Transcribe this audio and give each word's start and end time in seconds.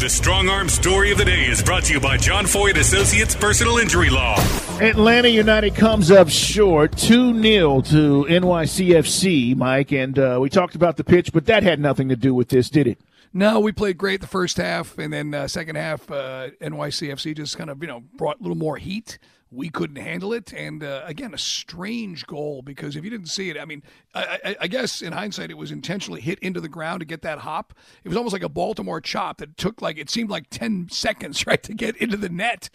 The 0.00 0.08
Strong 0.08 0.48
Arm 0.48 0.70
Story 0.70 1.12
of 1.12 1.18
the 1.18 1.26
Day 1.26 1.44
is 1.44 1.62
brought 1.62 1.84
to 1.84 1.92
you 1.92 2.00
by 2.00 2.16
John 2.16 2.46
Foy 2.46 2.70
Associates 2.70 3.34
Personal 3.34 3.76
Injury 3.76 4.08
Law. 4.08 4.34
Atlanta 4.80 5.28
United 5.28 5.74
comes 5.74 6.10
up 6.10 6.30
short 6.30 6.96
2 6.96 7.42
0 7.42 7.82
to 7.82 8.24
NYCFC, 8.24 9.54
Mike. 9.54 9.92
And 9.92 10.18
uh, 10.18 10.38
we 10.40 10.48
talked 10.48 10.74
about 10.74 10.96
the 10.96 11.04
pitch, 11.04 11.34
but 11.34 11.44
that 11.44 11.62
had 11.62 11.80
nothing 11.80 12.08
to 12.08 12.16
do 12.16 12.34
with 12.34 12.48
this, 12.48 12.70
did 12.70 12.86
it? 12.86 12.98
No, 13.34 13.60
we 13.60 13.72
played 13.72 13.98
great 13.98 14.22
the 14.22 14.26
first 14.26 14.56
half, 14.56 14.96
and 14.96 15.12
then 15.12 15.34
uh, 15.34 15.46
second 15.46 15.76
half, 15.76 16.10
uh, 16.10 16.48
NYCFC 16.62 17.36
just 17.36 17.58
kind 17.58 17.68
of 17.68 17.82
you 17.82 17.86
know 17.86 18.02
brought 18.14 18.40
a 18.40 18.42
little 18.42 18.56
more 18.56 18.78
heat. 18.78 19.18
We 19.52 19.68
couldn't 19.68 19.96
handle 19.96 20.32
it, 20.32 20.52
and 20.52 20.84
uh, 20.84 21.02
again, 21.04 21.34
a 21.34 21.38
strange 21.38 22.24
goal 22.26 22.62
because 22.62 22.94
if 22.94 23.02
you 23.02 23.10
didn't 23.10 23.26
see 23.26 23.50
it, 23.50 23.58
I 23.58 23.64
mean, 23.64 23.82
I, 24.14 24.38
I, 24.44 24.56
I 24.60 24.66
guess 24.68 25.02
in 25.02 25.12
hindsight, 25.12 25.50
it 25.50 25.58
was 25.58 25.72
intentionally 25.72 26.20
hit 26.20 26.38
into 26.38 26.60
the 26.60 26.68
ground 26.68 27.00
to 27.00 27.06
get 27.06 27.22
that 27.22 27.40
hop. 27.40 27.74
It 28.04 28.08
was 28.08 28.16
almost 28.16 28.32
like 28.32 28.44
a 28.44 28.48
Baltimore 28.48 29.00
chop 29.00 29.38
that 29.38 29.56
took 29.56 29.82
like 29.82 29.98
it 29.98 30.08
seemed 30.08 30.30
like 30.30 30.50
ten 30.50 30.88
seconds, 30.88 31.46
right, 31.48 31.60
to 31.64 31.74
get 31.74 31.96
into 31.96 32.16
the 32.16 32.28
net, 32.28 32.70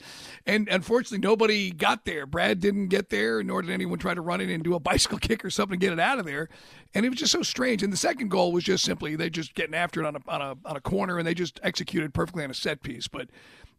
and 0.45 0.67
unfortunately, 0.67 1.25
nobody 1.25 1.71
got 1.71 2.03
there. 2.03 2.25
Brad 2.25 2.59
didn't 2.59 2.87
get 2.89 3.09
there, 3.09 3.41
nor 3.41 3.61
did 3.61 3.71
anyone 3.71 3.97
try 3.97 4.13
to 4.13 4.21
run 4.21 4.41
in 4.41 4.49
and 4.49 4.61
do 4.61 4.75
a 4.75 4.79
bicycle 4.81 5.17
kick 5.17 5.45
or 5.45 5.49
something 5.49 5.79
to 5.79 5.85
get 5.85 5.93
it 5.93 5.99
out 5.99 6.19
of 6.19 6.25
there. 6.25 6.49
And 6.93 7.05
it 7.05 7.09
was 7.09 7.19
just 7.19 7.31
so 7.31 7.41
strange. 7.41 7.83
And 7.83 7.91
the 7.91 7.97
second 7.97 8.29
goal 8.29 8.51
was 8.51 8.63
just 8.65 8.83
simply 8.83 9.15
they 9.15 9.29
just 9.29 9.53
getting 9.53 9.75
after 9.75 10.01
it 10.01 10.07
on 10.07 10.17
a 10.17 10.19
on 10.27 10.41
a 10.41 10.57
on 10.65 10.75
a 10.75 10.81
corner, 10.81 11.17
and 11.17 11.25
they 11.25 11.33
just 11.33 11.59
executed 11.63 12.13
perfectly 12.13 12.43
on 12.43 12.51
a 12.51 12.53
set 12.53 12.83
piece, 12.83 13.07
but 13.07 13.29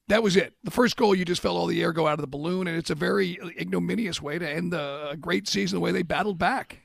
that 0.08 0.22
was 0.22 0.36
it. 0.36 0.54
The 0.64 0.70
first 0.70 0.96
goal, 0.96 1.14
you 1.14 1.24
just 1.24 1.42
felt 1.42 1.56
all 1.56 1.66
the 1.66 1.82
air 1.82 1.92
go 1.92 2.06
out 2.06 2.14
of 2.14 2.20
the 2.20 2.26
balloon, 2.26 2.66
and 2.66 2.76
it's 2.76 2.90
a 2.90 2.94
very 2.94 3.38
ignominious 3.58 4.22
way 4.22 4.38
to 4.38 4.48
end 4.48 4.72
the, 4.72 5.10
a 5.10 5.16
great 5.16 5.48
season 5.48 5.76
the 5.76 5.80
way 5.80 5.92
they 5.92 6.02
battled 6.02 6.38
back. 6.38 6.80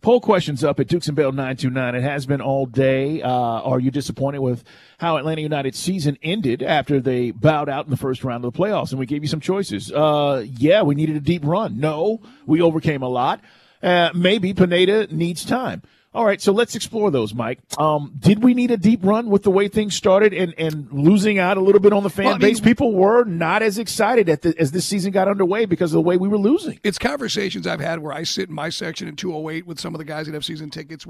Poll 0.00 0.20
questions 0.20 0.62
up 0.62 0.78
at 0.80 0.88
Dukes 0.88 1.08
and 1.08 1.16
Bell 1.16 1.32
929. 1.32 1.94
It 1.94 2.02
has 2.02 2.26
been 2.26 2.40
all 2.40 2.66
day. 2.66 3.22
Uh, 3.22 3.30
are 3.30 3.80
you 3.80 3.90
disappointed 3.90 4.40
with 4.40 4.64
how 4.98 5.16
Atlanta 5.16 5.40
United's 5.40 5.78
season 5.78 6.16
ended 6.22 6.62
after 6.62 7.00
they 7.00 7.30
bowed 7.30 7.68
out 7.68 7.84
in 7.84 7.90
the 7.90 7.96
first 7.96 8.22
round 8.24 8.44
of 8.44 8.52
the 8.52 8.58
playoffs? 8.58 8.90
And 8.90 8.98
we 8.98 9.06
gave 9.06 9.22
you 9.22 9.28
some 9.28 9.40
choices. 9.40 9.90
Uh, 9.92 10.44
yeah, 10.56 10.82
we 10.82 10.94
needed 10.94 11.16
a 11.16 11.20
deep 11.20 11.42
run. 11.44 11.78
No, 11.80 12.20
we 12.46 12.60
overcame 12.60 13.02
a 13.02 13.08
lot. 13.08 13.40
Uh, 13.82 14.10
maybe 14.14 14.54
Pineda 14.54 15.08
needs 15.14 15.44
time. 15.44 15.82
All 16.18 16.24
right, 16.24 16.40
so 16.42 16.50
let's 16.50 16.74
explore 16.74 17.12
those, 17.12 17.32
Mike. 17.32 17.60
Um, 17.78 18.12
did 18.18 18.42
we 18.42 18.52
need 18.52 18.72
a 18.72 18.76
deep 18.76 19.04
run 19.04 19.30
with 19.30 19.44
the 19.44 19.52
way 19.52 19.68
things 19.68 19.94
started 19.94 20.34
and, 20.34 20.52
and 20.58 20.90
losing 20.90 21.38
out 21.38 21.58
a 21.58 21.60
little 21.60 21.80
bit 21.80 21.92
on 21.92 22.02
the 22.02 22.10
fan 22.10 22.24
Well, 22.24 22.34
I 22.34 22.38
mean- 22.38 22.48
base? 22.54 22.58
People 22.58 22.92
were 22.92 23.22
not 23.22 23.62
as 23.62 23.78
excited 23.78 24.28
at 24.28 24.42
the, 24.42 24.52
as 24.58 24.72
this 24.72 24.84
season 24.84 25.12
got 25.12 25.28
underway 25.28 25.64
because 25.64 25.92
of 25.92 25.94
the 25.94 26.00
way 26.00 26.16
we 26.16 26.26
were 26.26 26.36
losing. 26.36 26.80
It's 26.82 26.98
conversations 26.98 27.68
I've 27.68 27.78
had 27.78 28.00
where 28.00 28.12
I 28.12 28.24
sit 28.24 28.48
in 28.48 28.54
my 28.56 28.68
section 28.68 29.06
in 29.06 29.14
208 29.14 29.64
with 29.64 29.78
some 29.78 29.94
of 29.94 30.00
the 30.00 30.04
guys 30.04 30.26
that 30.26 30.34
have 30.34 30.44
season 30.44 30.70
tickets. 30.70 31.06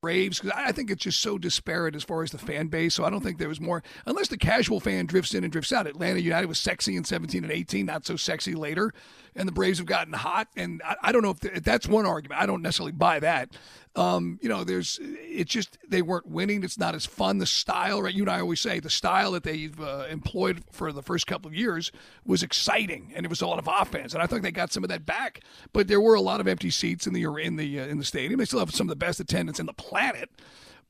Braves 0.00 0.40
because 0.40 0.58
I 0.58 0.72
think 0.72 0.90
it's 0.90 1.02
just 1.02 1.20
so 1.20 1.36
disparate 1.36 1.94
as 1.94 2.04
far 2.04 2.22
as 2.22 2.30
the 2.30 2.38
fan 2.38 2.68
base. 2.68 2.94
So 2.94 3.04
I 3.04 3.10
don't 3.10 3.20
think 3.20 3.38
there 3.38 3.48
was 3.48 3.60
more 3.60 3.82
unless 4.06 4.28
the 4.28 4.38
casual 4.38 4.80
fan 4.80 5.06
drifts 5.06 5.34
in 5.34 5.44
and 5.44 5.52
drifts 5.52 5.72
out. 5.72 5.86
Atlanta 5.86 6.20
United 6.20 6.46
was 6.46 6.58
sexy 6.58 6.96
in 6.96 7.04
17 7.04 7.44
and 7.44 7.52
18, 7.52 7.84
not 7.84 8.06
so 8.06 8.16
sexy 8.16 8.54
later, 8.54 8.92
and 9.36 9.46
the 9.46 9.52
Braves 9.52 9.78
have 9.78 9.86
gotten 9.86 10.12
hot. 10.14 10.48
And 10.56 10.80
I, 10.84 10.96
I 11.02 11.12
don't 11.12 11.22
know 11.22 11.30
if, 11.30 11.40
th- 11.40 11.54
if 11.54 11.64
that's 11.64 11.86
one 11.86 12.06
argument. 12.06 12.40
I 12.40 12.46
don't 12.46 12.62
necessarily 12.62 12.92
buy 12.92 13.20
that. 13.20 13.50
Um, 13.96 14.38
you 14.40 14.48
know, 14.48 14.62
there's 14.62 15.00
it's 15.02 15.50
just 15.50 15.76
they 15.88 16.00
weren't 16.00 16.26
winning. 16.26 16.62
It's 16.62 16.78
not 16.78 16.94
as 16.94 17.06
fun. 17.06 17.38
The 17.38 17.46
style, 17.46 18.00
right? 18.00 18.14
You 18.14 18.22
and 18.22 18.30
I 18.30 18.40
always 18.40 18.60
say 18.60 18.78
the 18.78 18.88
style 18.88 19.32
that 19.32 19.42
they've 19.42 19.78
uh, 19.80 20.06
employed 20.08 20.62
for 20.70 20.92
the 20.92 21.02
first 21.02 21.26
couple 21.26 21.48
of 21.48 21.56
years 21.56 21.90
was 22.24 22.44
exciting, 22.44 23.12
and 23.16 23.26
it 23.26 23.28
was 23.28 23.40
a 23.40 23.48
lot 23.48 23.58
of 23.58 23.68
offense. 23.68 24.14
And 24.14 24.22
I 24.22 24.26
think 24.26 24.42
they 24.42 24.52
got 24.52 24.72
some 24.72 24.84
of 24.84 24.90
that 24.90 25.04
back. 25.04 25.40
But 25.72 25.88
there 25.88 26.00
were 26.00 26.14
a 26.14 26.20
lot 26.20 26.40
of 26.40 26.46
empty 26.46 26.70
seats 26.70 27.08
in 27.08 27.14
the 27.14 27.24
in 27.24 27.56
the 27.56 27.80
uh, 27.80 27.86
in 27.86 27.98
the 27.98 28.04
stadium. 28.04 28.38
They 28.38 28.44
still 28.44 28.60
have 28.60 28.70
some 28.72 28.86
of 28.86 28.90
the 28.90 28.96
best 28.96 29.18
attendance 29.18 29.58
in 29.58 29.66
the 29.66 29.72
planet. 29.90 30.30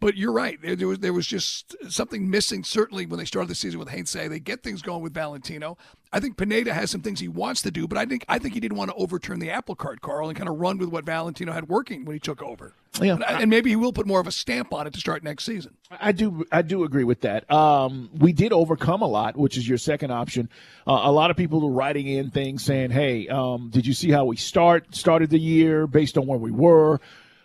But 0.01 0.17
you're 0.17 0.33
right. 0.33 0.59
There, 0.63 0.75
there 0.75 0.89
was 0.89 0.99
there 1.01 1.13
was 1.13 1.27
just 1.27 1.77
something 1.91 2.31
missing. 2.31 2.65
Certainly 2.65 3.05
when 3.05 3.19
they 3.19 3.27
started 3.27 3.51
the 3.51 3.55
season 3.55 3.79
with 3.79 3.91
Heinze, 3.91 4.15
they 4.15 4.41
get 4.41 4.63
things 4.63 4.81
going 4.81 5.03
with 5.03 5.13
Valentino. 5.13 5.77
I 6.11 6.21
think 6.21 6.39
Pineda 6.39 6.73
has 6.73 6.91
some 6.91 7.03
things 7.03 7.21
he 7.21 7.29
wants 7.29 7.61
to 7.63 7.71
do, 7.71 7.87
but 7.87 7.99
I 7.99 8.07
think 8.07 8.25
I 8.27 8.39
think 8.39 8.55
he 8.55 8.61
didn't 8.61 8.79
want 8.79 8.91
to 8.91 8.97
overturn 8.97 9.41
the 9.41 9.51
apple 9.51 9.75
cart, 9.75 10.01
Carl, 10.01 10.29
and 10.29 10.39
kind 10.39 10.49
of 10.49 10.59
run 10.59 10.79
with 10.79 10.89
what 10.89 11.05
Valentino 11.05 11.53
had 11.53 11.69
working 11.69 12.07
when 12.07 12.15
he 12.15 12.21
took 12.21 12.43
over. 12.43 12.73
Yeah. 13.01 13.15
and, 13.15 13.25
and 13.25 13.51
maybe 13.51 13.71
he 13.71 13.77
will 13.77 13.93
put 13.93 14.07
more 14.07 14.21
of 14.21 14.27
a 14.27 14.33
stamp 14.33 14.73
on 14.73 14.87
it 14.87 14.95
to 14.95 15.01
start 15.01 15.23
next 15.23 15.45
season. 15.45 15.75
I 15.91 16.11
do, 16.13 16.45
I 16.51 16.63
do 16.63 16.83
agree 16.83 17.05
with 17.05 17.21
that. 17.21 17.51
Um, 17.51 18.11
we 18.19 18.33
did 18.33 18.53
overcome 18.53 19.03
a 19.03 19.07
lot, 19.07 19.37
which 19.37 19.57
is 19.57 19.69
your 19.69 19.79
second 19.79 20.11
option. 20.11 20.49
Uh, 20.87 21.03
a 21.05 21.13
lot 21.13 21.31
of 21.31 21.37
people 21.37 21.61
were 21.61 21.71
writing 21.71 22.09
in 22.09 22.31
things 22.31 22.65
saying, 22.65 22.91
"Hey, 22.91 23.29
um, 23.29 23.71
did 23.71 23.87
you 23.87 23.93
see 23.93 24.11
how 24.11 24.25
we 24.25 24.37
start 24.37 24.95
started 24.95 25.31
the 25.31 25.39
year 25.39 25.87
based 25.87 26.17
on 26.17 26.27
where 26.27 26.39
we 26.39 26.51
were?" 26.51 27.01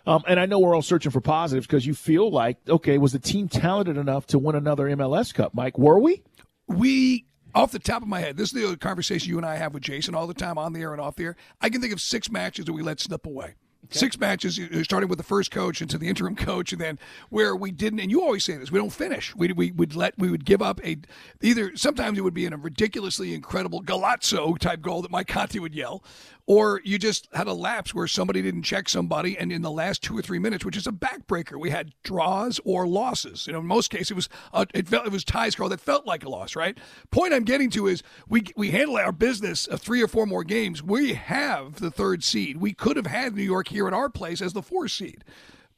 Um, 0.06 0.22
and 0.28 0.38
I 0.38 0.46
know 0.46 0.60
we're 0.60 0.74
all 0.74 0.82
searching 0.82 1.10
for 1.10 1.20
positives 1.20 1.66
because 1.66 1.84
you 1.84 1.94
feel 1.94 2.30
like, 2.30 2.58
okay, 2.68 2.96
was 2.98 3.12
the 3.12 3.18
team 3.18 3.48
talented 3.48 3.96
enough 3.96 4.26
to 4.28 4.38
win 4.38 4.54
another 4.54 4.86
MLS 4.90 5.34
Cup? 5.34 5.52
Mike, 5.54 5.78
were 5.78 5.98
we? 5.98 6.22
we 6.68 7.26
off 7.54 7.72
the 7.72 7.78
top 7.78 8.02
of 8.02 8.08
my 8.08 8.20
head, 8.20 8.36
this 8.36 8.52
is 8.52 8.70
the 8.70 8.76
conversation 8.76 9.30
you 9.30 9.38
and 9.38 9.46
I 9.46 9.56
have 9.56 9.72
with 9.72 9.82
Jason 9.82 10.14
all 10.14 10.26
the 10.26 10.34
time 10.34 10.58
on 10.58 10.72
the 10.72 10.80
air 10.80 10.92
and 10.92 11.00
off 11.00 11.16
the 11.16 11.24
air. 11.24 11.36
I 11.60 11.70
can 11.70 11.80
think 11.80 11.92
of 11.92 12.00
six 12.00 12.30
matches 12.30 12.66
that 12.66 12.72
we 12.72 12.82
let 12.82 13.00
slip 13.00 13.26
away. 13.26 13.54
Six 13.88 14.18
matches, 14.18 14.58
starting 14.82 15.08
with 15.08 15.18
the 15.18 15.22
first 15.22 15.52
coach 15.52 15.80
into 15.80 15.96
the 15.96 16.08
interim 16.08 16.34
coach, 16.36 16.72
and 16.72 16.80
then 16.80 16.98
where 17.30 17.54
we 17.54 17.70
didn't. 17.70 18.00
And 18.00 18.10
you 18.10 18.20
always 18.20 18.42
say 18.42 18.56
this: 18.56 18.72
we 18.72 18.80
don't 18.80 18.90
finish. 18.90 19.32
We 19.36 19.52
we 19.52 19.70
would 19.70 19.94
let 19.94 20.18
we 20.18 20.28
would 20.28 20.44
give 20.44 20.60
up 20.60 20.84
a 20.84 20.96
either. 21.40 21.70
Sometimes 21.76 22.18
it 22.18 22.22
would 22.22 22.34
be 22.34 22.46
in 22.46 22.52
a 22.52 22.56
ridiculously 22.56 23.32
incredible 23.32 23.84
golazo 23.84 24.58
type 24.58 24.82
goal 24.82 25.02
that 25.02 25.12
Mike 25.12 25.28
Conti 25.28 25.60
would 25.60 25.72
yell, 25.72 26.02
or 26.46 26.80
you 26.84 26.98
just 26.98 27.28
had 27.34 27.46
a 27.48 27.52
lapse 27.52 27.92
where 27.92 28.06
somebody 28.06 28.40
didn't 28.40 28.62
check 28.62 28.88
somebody, 28.88 29.36
and 29.36 29.50
in 29.50 29.62
the 29.62 29.70
last 29.70 30.02
two 30.02 30.16
or 30.16 30.22
three 30.22 30.38
minutes, 30.38 30.64
which 30.64 30.76
is 30.76 30.86
a 30.86 30.92
backbreaker, 30.92 31.58
we 31.58 31.70
had 31.70 31.92
draws 32.04 32.60
or 32.64 32.86
losses. 32.86 33.46
You 33.46 33.52
know, 33.52 33.60
in 33.60 33.66
most 33.66 33.90
cases, 33.90 34.12
it 34.12 34.14
was 34.14 34.28
uh, 34.52 34.64
it 34.72 34.88
felt 34.88 35.06
it 35.06 35.12
was 35.12 35.24
ties, 35.24 35.56
Carl, 35.56 35.68
that 35.70 35.80
felt 35.80 36.06
like 36.06 36.24
a 36.24 36.28
loss. 36.28 36.54
Right. 36.54 36.78
Point 37.10 37.34
I'm 37.34 37.44
getting 37.44 37.70
to 37.70 37.86
is 37.88 38.02
we 38.28 38.44
we 38.56 38.70
handle 38.70 38.96
our 38.96 39.12
business 39.12 39.66
of 39.66 39.80
three 39.80 40.02
or 40.02 40.08
four 40.08 40.26
more 40.26 40.44
games. 40.44 40.82
We 40.82 41.14
have 41.14 41.80
the 41.80 41.90
third 41.90 42.22
seed. 42.22 42.58
We 42.58 42.72
could 42.72 42.96
have 42.96 43.06
had 43.06 43.34
New 43.34 43.42
York 43.42 43.68
here 43.68 43.86
at 43.86 43.94
our 43.94 44.08
place 44.08 44.40
as 44.40 44.52
the 44.52 44.62
fourth 44.62 44.92
seed, 44.92 45.24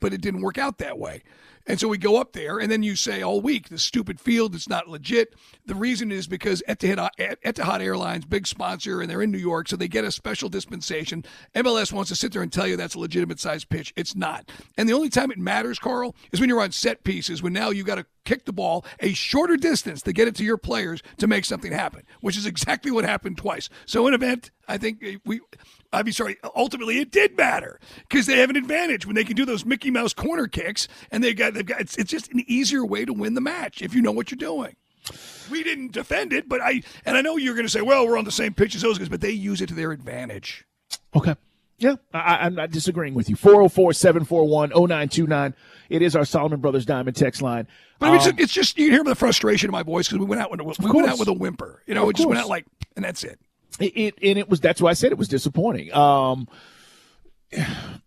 but 0.01 0.13
it 0.13 0.21
didn't 0.21 0.43
work 0.43 0.59
out 0.59 0.79
that 0.79 0.99
way. 0.99 1.23
And 1.69 1.79
so 1.79 1.87
we 1.87 1.99
go 1.99 2.19
up 2.19 2.33
there, 2.33 2.59
and 2.59 2.73
then 2.73 2.83
you 2.83 2.97
say 2.97 3.21
all 3.21 3.43
week, 3.43 3.69
the 3.69 3.79
stupid 3.79 4.19
field, 4.19 4.55
it's 4.55 4.71
not 4.71 4.89
legit. 4.89 5.35
The 5.67 5.75
reason 5.75 6.11
is 6.11 6.27
because 6.27 6.63
Etihad, 6.67 7.11
Etihad 7.19 7.81
Airlines, 7.81 8.25
big 8.25 8.47
sponsor, 8.47 9.03
and 9.03 9.11
they're 9.11 9.21
in 9.21 9.31
New 9.31 9.39
York, 9.39 9.69
so 9.69 9.77
they 9.77 9.87
get 9.87 10.05
a 10.05 10.11
special 10.11 10.49
dispensation. 10.49 11.25
MLS 11.55 11.93
wants 11.93 12.09
to 12.09 12.17
sit 12.17 12.33
there 12.33 12.41
and 12.41 12.51
tell 12.51 12.67
you 12.67 12.77
that's 12.77 12.95
a 12.95 12.99
legitimate 12.99 13.39
size 13.39 13.67
pitch. 13.67 13.93
It's 13.97 14.17
not. 14.17 14.51
And 14.79 14.89
the 14.89 14.95
only 14.95 15.11
time 15.11 15.31
it 15.31 15.37
matters, 15.37 15.79
Carl, 15.79 16.17
is 16.33 16.41
when 16.41 16.49
you're 16.49 16.63
on 16.63 16.73
set 16.73 17.05
pieces, 17.05 17.43
when 17.43 17.53
now 17.53 17.69
you 17.69 17.85
got 17.85 17.97
to 17.97 18.07
kick 18.29 18.45
the 18.45 18.53
ball 18.53 18.85
a 19.01 19.15
shorter 19.15 19.57
distance 19.57 20.03
to 20.03 20.13
get 20.13 20.29
it 20.29 20.35
to 20.37 20.45
your 20.45 20.59
players 20.59 21.03
to 21.17 21.27
make 21.27 21.47
something 21.47 21.73
happen, 21.73 22.03
which 22.21 22.37
is 22.37 22.45
exactly 22.45 22.91
what 22.91 23.05
happened 23.05 23.39
twice. 23.39 23.71
So 23.87 24.07
in 24.07 24.13
event, 24.13 24.51
I 24.69 24.77
think 24.77 25.03
we. 25.25 25.41
I'd 25.91 26.05
be 26.05 26.13
sorry. 26.13 26.37
Ultimately, 26.55 26.99
it 26.99 27.11
did 27.11 27.35
matter 27.39 27.81
because 28.07 28.27
they 28.27 28.39
have 28.39 28.51
an 28.51 28.57
advantage 28.57 29.07
when 29.07 29.15
they 29.15 29.25
can 29.25 29.35
do 29.35 29.47
those 29.47 29.65
Mickey 29.65 29.91
Mouse 29.91 30.13
corner 30.13 30.47
kicks, 30.47 30.87
and 31.11 31.25
they 31.25 31.33
got 31.33 31.55
they've 31.55 31.65
got. 31.65 31.81
It's, 31.81 31.97
it's 31.97 32.11
just 32.11 32.31
an 32.33 32.45
easier 32.47 32.85
way 32.85 33.07
to 33.07 33.15
win 33.15 33.33
the 33.33 33.41
match 33.41 33.81
if 33.81 33.95
you 33.95 34.03
know 34.03 34.13
what 34.13 34.31
you're 34.31 34.37
doing. 34.37 34.77
We 35.51 35.63
didn't 35.63 35.93
defend 35.93 36.35
it, 36.35 36.51
but 36.51 36.61
I 36.61 36.83
and 37.07 37.17
I 37.17 37.23
know 37.23 37.39
you're 37.39 37.55
going 37.55 37.67
to 37.67 37.73
say, 37.73 37.81
well, 37.81 38.07
we're 38.07 38.19
on 38.19 38.27
the 38.27 38.31
same 38.31 38.53
pitch 38.53 38.75
as 38.75 38.83
those 38.83 38.99
guys, 38.99 39.09
but 39.09 39.23
they 39.23 39.31
use 39.31 39.63
it 39.63 39.69
to 39.69 39.75
their 39.75 39.93
advantage. 39.93 40.67
Okay. 41.17 41.35
Yeah, 41.79 41.95
I, 42.13 42.45
am 42.47 42.57
not 42.57 42.73
disagreeing 42.73 43.15
with 43.15 43.31
you. 43.31 43.37
404 43.37 43.93
741 43.93 44.71
0929. 44.71 45.55
It 45.89 46.03
is 46.03 46.17
our 46.17 46.25
Solomon 46.25 46.61
Brothers 46.61 46.85
Diamond 46.85 47.17
text 47.17 47.41
line. 47.41 47.69
But 48.01 48.11
um, 48.11 48.17
it's, 48.17 48.27
it's, 48.27 48.53
just, 48.53 48.79
you 48.79 48.91
hear 48.91 49.05
the 49.05 49.15
frustration 49.15 49.69
in 49.69 49.73
my 49.73 49.85
voice 49.85 50.09
because 50.09 50.19
we 50.19 50.27
went 50.27 50.43
out 50.43 50.51
with 50.51 50.61
a, 50.61 50.65
we 50.65 50.91
went 50.91 51.09
out 51.09 51.21
with 51.21 51.29
a 51.29 51.33
whimper. 51.33 51.83
You 51.87 51.95
know, 51.95 52.03
of 52.03 52.09
we 52.09 52.13
just 52.15 52.25
course. 52.25 52.35
went 52.35 52.45
out 52.45 52.49
like, 52.49 52.67
and 52.97 53.05
that's 53.05 53.23
it. 53.23 53.39
It, 53.79 53.97
it. 53.97 54.15
And 54.23 54.39
it 54.39 54.49
was, 54.49 54.61
that's 54.61 54.81
why 54.81 54.91
I 54.91 54.95
said 54.95 55.13
it 55.13 55.19
was 55.19 55.29
disappointing. 55.29 55.95
Um, 55.95 56.49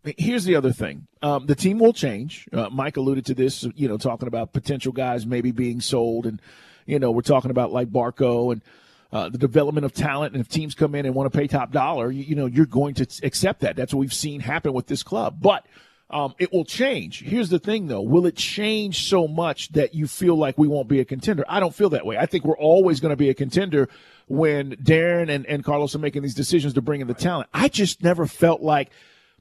here's 0.03 0.44
the 0.44 0.56
other 0.56 0.73
thing 0.73 1.07
um, 1.21 1.45
the 1.45 1.56
team 1.56 1.79
will 1.79 1.94
change. 1.94 2.50
Uh, 2.51 2.69
Mike 2.69 2.97
alluded 2.97 3.25
to 3.27 3.33
this, 3.33 3.65
you 3.75 3.88
know, 3.88 3.97
talking 3.97 4.27
about 4.27 4.51
potential 4.51 4.91
guys 4.91 5.25
maybe 5.25 5.51
being 5.51 5.79
sold. 5.79 6.25
And, 6.25 6.41
you 6.85 7.00
know, 7.00 7.09
we're 7.12 7.21
talking 7.21 7.51
about 7.51 7.71
like 7.71 7.88
Barco 7.88 8.51
and, 8.51 8.62
uh, 9.11 9.29
the 9.29 9.37
development 9.37 9.85
of 9.85 9.93
talent, 9.93 10.33
and 10.33 10.41
if 10.41 10.47
teams 10.47 10.73
come 10.73 10.95
in 10.95 11.05
and 11.05 11.13
want 11.13 11.31
to 11.31 11.37
pay 11.37 11.47
top 11.47 11.71
dollar, 11.71 12.11
you, 12.11 12.23
you 12.23 12.35
know 12.35 12.45
you're 12.45 12.65
going 12.65 12.93
to 12.95 13.07
accept 13.23 13.61
that. 13.61 13.75
That's 13.75 13.93
what 13.93 13.99
we've 13.99 14.13
seen 14.13 14.39
happen 14.39 14.73
with 14.73 14.87
this 14.87 15.03
club. 15.03 15.37
But 15.41 15.65
um, 16.09 16.33
it 16.39 16.51
will 16.51 16.65
change. 16.65 17.21
Here's 17.21 17.49
the 17.49 17.59
thing, 17.59 17.87
though: 17.87 18.01
will 18.01 18.25
it 18.25 18.35
change 18.35 19.05
so 19.07 19.27
much 19.27 19.69
that 19.73 19.93
you 19.93 20.07
feel 20.07 20.35
like 20.35 20.57
we 20.57 20.67
won't 20.67 20.87
be 20.87 20.99
a 20.99 21.05
contender? 21.05 21.43
I 21.47 21.59
don't 21.59 21.75
feel 21.75 21.89
that 21.89 22.05
way. 22.05 22.17
I 22.17 22.25
think 22.25 22.45
we're 22.45 22.57
always 22.57 22.99
going 22.99 23.11
to 23.11 23.17
be 23.17 23.29
a 23.29 23.33
contender 23.33 23.89
when 24.27 24.75
Darren 24.77 25.29
and, 25.29 25.45
and 25.45 25.63
Carlos 25.63 25.93
are 25.93 25.99
making 25.99 26.21
these 26.21 26.35
decisions 26.35 26.73
to 26.75 26.81
bring 26.81 27.01
in 27.01 27.07
the 27.07 27.13
talent. 27.13 27.49
I 27.53 27.67
just 27.67 28.01
never 28.01 28.25
felt 28.25 28.61
like 28.61 28.91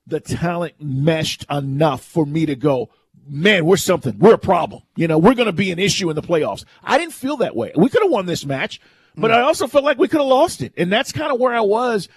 the 0.06 0.20
talent 0.20 0.74
meshed 0.80 1.46
enough 1.48 2.02
for 2.02 2.26
me 2.26 2.46
to 2.46 2.56
go, 2.56 2.90
man, 3.28 3.64
we're 3.64 3.76
something. 3.76 4.18
We're 4.18 4.34
a 4.34 4.38
problem. 4.38 4.82
You 4.96 5.06
know, 5.06 5.18
we're 5.18 5.34
going 5.34 5.46
to 5.46 5.52
be 5.52 5.70
an 5.70 5.78
issue 5.78 6.10
in 6.10 6.16
the 6.16 6.22
playoffs. 6.22 6.64
I 6.82 6.98
didn't 6.98 7.14
feel 7.14 7.36
that 7.38 7.54
way. 7.54 7.72
We 7.76 7.88
could 7.88 8.02
have 8.02 8.10
won 8.10 8.26
this 8.26 8.44
match. 8.44 8.80
But 9.16 9.30
mm. 9.30 9.34
I 9.34 9.40
also 9.40 9.66
felt 9.66 9.84
like 9.84 9.98
we 9.98 10.08
could 10.08 10.20
have 10.20 10.28
lost 10.28 10.62
it. 10.62 10.72
And 10.76 10.92
that's 10.92 11.12
kind 11.12 11.32
of 11.32 11.40
where 11.40 11.54
I 11.54 11.60
was 11.60 12.08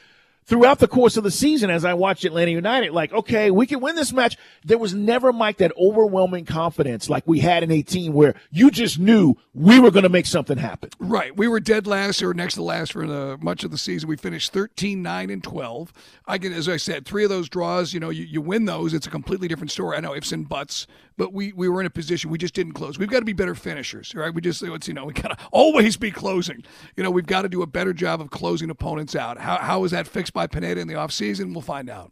throughout 0.46 0.80
the 0.80 0.88
course 0.88 1.18
of 1.18 1.24
the 1.24 1.32
season 1.32 1.70
as 1.70 1.86
I 1.86 1.94
watched 1.94 2.26
Atlanta 2.26 2.52
United. 2.52 2.92
Like, 2.92 3.14
okay, 3.14 3.52
we 3.52 3.66
can 3.66 3.80
win 3.80 3.96
this 3.96 4.12
match. 4.12 4.38
There 4.64 4.78
was 4.78 4.94
never, 4.94 5.32
Mike, 5.32 5.58
that 5.58 5.72
overwhelming 5.78 6.46
confidence 6.46 7.10
like 7.10 7.24
we 7.26 7.40
had 7.40 7.64
in 7.64 7.72
18 7.72 8.14
where 8.14 8.36
you 8.52 8.70
just 8.70 9.00
knew 9.00 9.36
we 9.54 9.80
were 9.80 9.92
going 9.92 10.04
to 10.04 10.10
make 10.10 10.26
something 10.26 10.58
happen. 10.58 10.90
Right. 11.00 11.36
We 11.36 11.48
were 11.48 11.60
dead 11.60 11.88
last 11.88 12.22
or 12.22 12.34
next 12.34 12.56
to 12.56 12.64
last 12.64 12.94
for 12.94 13.08
the, 13.08 13.38
much 13.42 13.64
of 13.64 13.72
the 13.72 13.78
season. 13.78 14.10
We 14.10 14.18
finished 14.18 14.52
13, 14.54 15.02
9, 15.02 15.30
and 15.30 15.44
12. 15.44 15.94
I 16.28 16.38
can, 16.38 16.54
as 16.54 16.68
I 16.68 16.78
said, 16.78 17.06
three 17.06 17.24
of 17.24 17.30
those 17.30 17.50
draws, 17.50 17.94
you 17.94 18.00
know, 18.00 18.10
you, 18.10 18.24
you 18.24 18.42
win 18.42 18.66
those. 18.66 18.94
It's 18.94 19.08
a 19.08 19.12
completely 19.12 19.48
different 19.48 19.72
story. 19.72 19.98
I 19.98 20.02
know 20.02 20.16
ifs 20.16 20.32
and 20.32 20.48
buts 20.48 20.88
but 21.18 21.34
we, 21.34 21.54
we 21.54 21.70
were 21.70 21.80
in 21.80 21.88
a 21.88 21.92
position 21.92 22.30
we 22.30 22.38
just 22.38 22.54
didn't 22.54 22.74
close. 22.74 22.98
We've 22.98 23.10
got 23.10 23.20
to 23.20 23.26
be 23.26 23.34
better 23.34 23.56
finishers, 23.56 24.14
right? 24.16 24.34
We 24.34 24.42
just 24.42 24.62
let's 24.62 24.88
you 24.88 24.94
know 24.94 25.06
we 25.06 25.14
got 25.14 25.38
to 25.38 25.46
always 25.52 25.98
be 25.98 26.12
closing. 26.12 26.64
You 26.96 27.04
know, 27.04 27.12
we've 27.12 27.26
got 27.26 27.44
to 27.44 27.50
do 27.50 27.62
a 27.62 27.68
better 27.68 27.94
job 27.94 28.22
of 28.22 28.30
closing 28.30 28.70
opponents 28.70 29.16
out. 29.16 29.38
How 29.38 29.58
how 29.58 29.84
is 29.84 29.92
that 29.92 30.08
fixed 30.08 30.34
by 30.34 30.48
Pineda 30.48 30.82
in 30.82 30.88
the 30.88 30.96
offseason? 30.96 31.54
We'll 31.54 31.62
find 31.62 31.90
out. 31.90 32.12